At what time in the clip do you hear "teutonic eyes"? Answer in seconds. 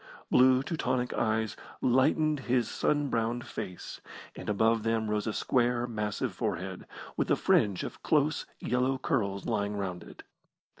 0.63-1.55